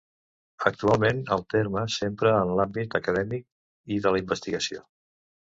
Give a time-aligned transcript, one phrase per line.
[0.69, 3.47] Actualment, el terme s'empra en l'àmbit acadèmic
[3.99, 4.85] i de la investigació.